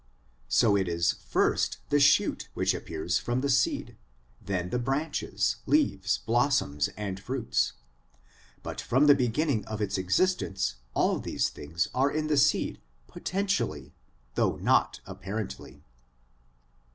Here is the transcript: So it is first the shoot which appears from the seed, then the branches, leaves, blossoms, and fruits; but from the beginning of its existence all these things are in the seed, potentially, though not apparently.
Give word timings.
So 0.49 0.75
it 0.75 0.87
is 0.87 1.11
first 1.11 1.77
the 1.89 1.99
shoot 1.99 2.49
which 2.55 2.73
appears 2.73 3.19
from 3.19 3.41
the 3.41 3.51
seed, 3.51 3.97
then 4.43 4.71
the 4.71 4.79
branches, 4.79 5.57
leaves, 5.67 6.17
blossoms, 6.17 6.87
and 6.97 7.19
fruits; 7.19 7.73
but 8.63 8.81
from 8.81 9.05
the 9.05 9.13
beginning 9.13 9.63
of 9.65 9.79
its 9.79 9.99
existence 9.99 10.77
all 10.95 11.19
these 11.19 11.49
things 11.49 11.87
are 11.93 12.09
in 12.09 12.25
the 12.25 12.37
seed, 12.37 12.81
potentially, 13.07 13.93
though 14.33 14.55
not 14.55 15.01
apparently. 15.05 15.83